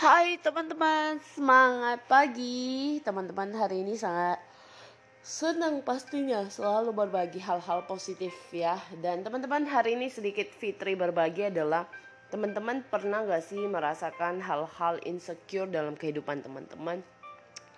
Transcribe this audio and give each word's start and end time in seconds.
Hai 0.00 0.40
teman-teman, 0.40 1.20
semangat 1.36 2.00
pagi. 2.08 3.04
Teman-teman 3.04 3.52
hari 3.52 3.84
ini 3.84 4.00
sangat 4.00 4.40
senang 5.20 5.84
pastinya 5.84 6.40
selalu 6.48 7.04
berbagi 7.04 7.36
hal-hal 7.36 7.84
positif 7.84 8.32
ya. 8.48 8.80
Dan 8.96 9.20
teman-teman 9.20 9.68
hari 9.68 10.00
ini 10.00 10.08
sedikit 10.08 10.48
Fitri 10.56 10.96
berbagi 10.96 11.52
adalah 11.52 11.84
teman-teman 12.32 12.80
pernah 12.88 13.28
gak 13.28 13.44
sih 13.44 13.60
merasakan 13.68 14.40
hal-hal 14.40 14.96
insecure 15.04 15.68
dalam 15.68 15.92
kehidupan 15.92 16.48
teman-teman? 16.48 17.04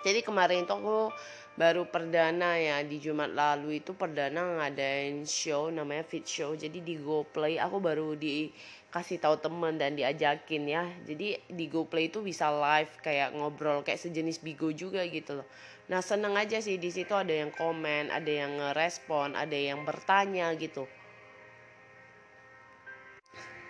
Jadi 0.07 0.23
kemarin 0.23 0.63
itu 0.63 0.79
aku 0.79 1.11
baru 1.53 1.85
perdana 1.85 2.57
ya 2.57 2.81
di 2.81 2.97
Jumat 2.97 3.37
lalu 3.37 3.85
itu 3.85 3.93
perdana 3.93 4.41
ngadain 4.61 5.29
show 5.29 5.69
namanya 5.69 6.05
Fit 6.05 6.25
Show. 6.25 6.57
Jadi 6.57 6.81
di 6.81 6.97
GoPlay 6.97 7.61
aku 7.61 7.77
baru 7.77 8.17
di 8.17 8.49
kasih 8.89 9.21
tahu 9.21 9.37
temen 9.41 9.77
dan 9.77 9.93
diajakin 9.93 10.65
ya. 10.65 10.85
Jadi 11.05 11.37
di 11.53 11.65
GoPlay 11.69 12.09
itu 12.09 12.25
bisa 12.25 12.49
live 12.49 12.93
kayak 13.05 13.37
ngobrol 13.37 13.85
kayak 13.85 14.01
sejenis 14.01 14.41
Bigo 14.41 14.73
juga 14.73 15.05
gitu 15.05 15.45
loh. 15.45 15.49
Nah 15.93 16.01
seneng 16.01 16.37
aja 16.41 16.57
sih 16.65 16.81
di 16.81 16.89
situ 16.89 17.13
ada 17.13 17.33
yang 17.33 17.53
komen 17.53 18.09
ada 18.09 18.33
yang 18.33 18.57
ngerespon 18.57 19.37
ada 19.37 19.57
yang 19.57 19.85
bertanya 19.85 20.53
gitu. 20.57 20.89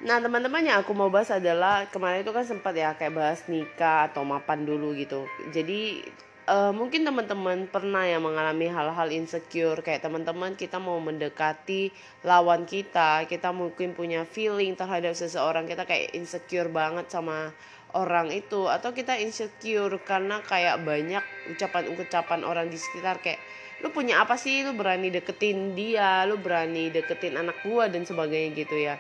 Nah 0.03 0.19
teman-teman 0.19 0.67
yang 0.67 0.83
aku 0.83 0.95
mau 0.99 1.11
bahas 1.11 1.31
adalah 1.31 1.87
kemarin 1.91 2.27
itu 2.27 2.35
kan 2.35 2.43
sempat 2.47 2.75
ya 2.75 2.95
kayak 2.95 3.15
bahas 3.15 3.41
nikah 3.47 4.11
atau 4.11 4.27
mapan 4.27 4.67
dulu 4.67 4.95
gitu. 4.99 5.27
Jadi 5.55 6.03
uh, 6.53 6.73
mungkin 6.77 7.09
teman-teman 7.09 7.65
pernah 7.73 8.05
ya 8.05 8.21
mengalami 8.21 8.69
hal-hal 8.69 9.09
insecure 9.09 9.81
kayak 9.81 10.05
teman-teman 10.05 10.53
kita 10.53 10.77
mau 10.77 11.01
mendekati 11.01 11.89
lawan 12.29 12.69
kita 12.69 13.25
kita 13.25 13.49
mungkin 13.57 13.97
punya 13.97 14.29
feeling 14.29 14.77
terhadap 14.77 15.17
seseorang 15.17 15.65
kita 15.65 15.89
kayak 15.89 16.13
insecure 16.13 16.69
banget 16.69 17.09
sama 17.09 17.57
orang 17.97 18.33
itu 18.33 18.69
atau 18.69 18.93
kita 18.93 19.17
insecure 19.21 19.97
karena 20.05 20.41
kayak 20.45 20.81
banyak 20.81 21.25
ucapan-ucapan 21.53 22.41
orang 22.45 22.67
di 22.69 22.77
sekitar 22.81 23.21
kayak 23.21 23.41
lu 23.83 23.91
punya 23.91 24.23
apa 24.23 24.39
sih? 24.39 24.63
Lu 24.63 24.79
berani 24.79 25.11
deketin 25.11 25.75
dia 25.75 26.23
lu 26.25 26.39
berani 26.39 26.89
deketin 26.89 27.35
anak 27.35 27.59
gua 27.67 27.91
dan 27.91 28.07
sebagainya 28.07 28.51
gitu 28.55 28.77
ya. 28.79 28.95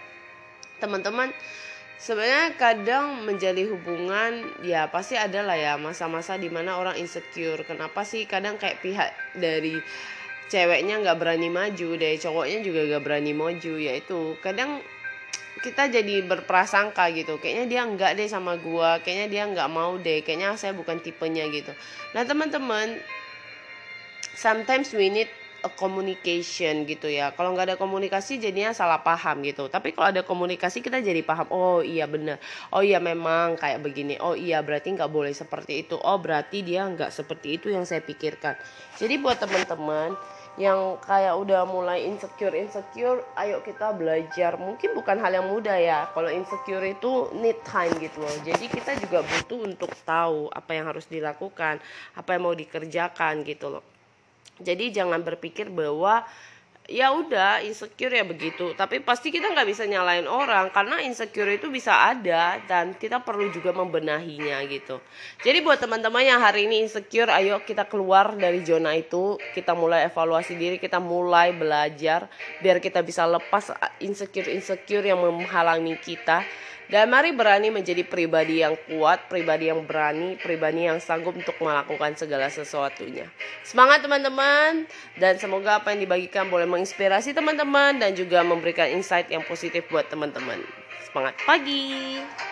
Teman-teman 0.82 1.30
sebenarnya 2.02 2.58
kadang 2.58 3.22
menjadi 3.22 3.62
hubungan 3.70 4.42
ya 4.66 4.90
pasti 4.90 5.14
ada 5.14 5.46
lah 5.46 5.54
ya 5.54 5.78
masa-masa 5.78 6.34
di 6.34 6.50
mana 6.50 6.74
orang 6.74 6.98
insecure. 6.98 7.62
Kenapa 7.62 8.02
sih? 8.02 8.26
Kadang 8.26 8.58
kayak 8.58 8.82
pihak 8.82 9.10
dari 9.38 9.78
ceweknya 10.50 10.98
nggak 10.98 11.16
berani 11.22 11.48
maju 11.48 11.94
dari 11.94 12.18
cowoknya 12.18 12.58
juga 12.66 12.80
nggak 12.90 13.02
berani 13.06 13.32
maju 13.32 13.74
yaitu 13.78 14.34
kadang 14.42 14.82
kita 15.62 15.86
jadi 15.86 16.26
berprasangka 16.26 17.06
gitu. 17.14 17.38
Kayaknya 17.38 17.64
dia 17.70 17.82
nggak 17.86 18.12
deh 18.18 18.26
sama 18.26 18.58
gua 18.58 18.98
kayaknya 18.98 19.26
dia 19.30 19.42
nggak 19.46 19.70
mau 19.70 19.94
deh 19.94 20.26
kayaknya 20.26 20.58
saya 20.58 20.74
bukan 20.74 20.98
tipenya 20.98 21.46
gitu. 21.54 21.70
Nah 22.18 22.26
teman-teman 22.26 22.98
sometimes 24.34 24.90
we 24.90 25.06
need 25.06 25.30
communication 25.78 26.82
gitu 26.82 27.06
ya. 27.06 27.30
Kalau 27.30 27.54
nggak 27.54 27.74
ada 27.74 27.76
komunikasi 27.78 28.42
jadinya 28.42 28.74
salah 28.74 28.98
paham 29.00 29.46
gitu. 29.46 29.70
Tapi 29.70 29.94
kalau 29.94 30.10
ada 30.10 30.22
komunikasi 30.26 30.82
kita 30.82 30.98
jadi 30.98 31.22
paham 31.22 31.46
oh 31.54 31.78
iya 31.80 32.10
bener. 32.10 32.42
Oh 32.74 32.82
iya 32.82 32.98
memang 32.98 33.54
kayak 33.54 33.78
begini. 33.82 34.18
Oh 34.18 34.34
iya 34.34 34.58
berarti 34.60 34.90
nggak 34.94 35.12
boleh 35.12 35.30
seperti 35.30 35.86
itu. 35.86 35.94
Oh 36.02 36.18
berarti 36.18 36.66
dia 36.66 36.82
nggak 36.82 37.14
seperti 37.14 37.62
itu 37.62 37.70
yang 37.70 37.86
saya 37.86 38.02
pikirkan. 38.02 38.58
Jadi 38.98 39.14
buat 39.22 39.38
teman-teman 39.38 40.18
yang 40.60 41.00
kayak 41.00 41.32
udah 41.32 41.64
mulai 41.64 42.04
insecure 42.04 42.52
insecure 42.52 43.22
ayo 43.38 43.62
kita 43.62 43.94
belajar. 43.94 44.58
Mungkin 44.58 44.98
bukan 44.98 45.16
hal 45.22 45.32
yang 45.38 45.46
mudah 45.46 45.78
ya. 45.78 46.10
Kalau 46.10 46.28
insecure 46.28 46.82
itu 46.82 47.30
need 47.38 47.62
time 47.62 47.94
gitu 48.02 48.18
loh. 48.18 48.36
Jadi 48.42 48.66
kita 48.66 48.98
juga 48.98 49.22
butuh 49.22 49.62
untuk 49.62 49.94
tahu 50.02 50.50
apa 50.50 50.70
yang 50.74 50.90
harus 50.90 51.06
dilakukan 51.06 51.78
apa 52.18 52.28
yang 52.34 52.42
mau 52.42 52.56
dikerjakan 52.56 53.46
gitu 53.46 53.78
loh 53.78 53.91
jadi 54.62 55.02
jangan 55.02 55.20
berpikir 55.26 55.68
bahwa 55.68 56.22
ya 56.90 57.14
udah 57.14 57.62
insecure 57.62 58.10
ya 58.10 58.26
begitu. 58.26 58.74
Tapi 58.74 59.02
pasti 59.02 59.30
kita 59.30 59.50
nggak 59.54 59.68
bisa 59.68 59.86
nyalain 59.86 60.26
orang 60.26 60.70
karena 60.74 60.98
insecure 61.02 61.50
itu 61.54 61.70
bisa 61.70 62.10
ada 62.10 62.58
dan 62.66 62.94
kita 62.98 63.22
perlu 63.22 63.50
juga 63.54 63.70
membenahinya 63.70 64.62
gitu. 64.66 64.98
Jadi 65.42 65.58
buat 65.62 65.78
teman-teman 65.78 66.26
yang 66.26 66.40
hari 66.42 66.66
ini 66.66 66.86
insecure 66.86 67.30
ayo 67.30 67.62
kita 67.62 67.86
keluar 67.86 68.34
dari 68.34 68.62
zona 68.66 68.94
itu. 68.98 69.38
Kita 69.54 69.72
mulai 69.78 70.10
evaluasi 70.10 70.58
diri 70.58 70.76
kita 70.76 70.98
mulai 70.98 71.54
belajar 71.54 72.26
biar 72.60 72.82
kita 72.82 73.02
bisa 73.02 73.26
lepas 73.26 73.72
insecure 74.02 74.50
insecure 74.50 75.06
yang 75.06 75.22
menghalangi 75.22 75.98
kita 76.02 76.42
dan 76.90 77.10
mari 77.10 77.30
berani 77.30 77.70
menjadi 77.70 78.02
pribadi 78.02 78.62
yang 78.64 78.74
kuat, 78.88 79.30
pribadi 79.30 79.70
yang 79.70 79.82
berani, 79.86 80.38
pribadi 80.38 80.86
yang 80.86 80.98
sanggup 80.98 81.34
untuk 81.36 81.54
melakukan 81.62 82.18
segala 82.18 82.50
sesuatunya. 82.50 83.30
Semangat 83.62 84.02
teman-teman 84.02 84.86
dan 85.16 85.38
semoga 85.38 85.78
apa 85.78 85.94
yang 85.94 86.04
dibagikan 86.04 86.50
boleh 86.50 86.66
menginspirasi 86.66 87.32
teman-teman 87.32 87.96
dan 88.02 88.12
juga 88.12 88.42
memberikan 88.42 88.90
insight 88.90 89.30
yang 89.30 89.46
positif 89.46 89.86
buat 89.88 90.10
teman-teman. 90.10 90.60
Semangat 91.08 91.36
pagi. 91.46 92.51